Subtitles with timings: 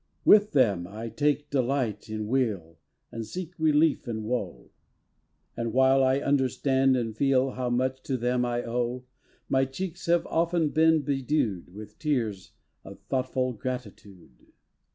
[0.23, 2.79] 1 1 10 GEORGIAN VERSE With them I take delight in weal,
[3.11, 4.71] And seek relief in woe;
[5.55, 9.03] And while I understand and feel How much to them I owe,
[9.47, 12.53] My cheeks have often been bedew'd With tears
[12.83, 14.47] of thoughtful gratitude.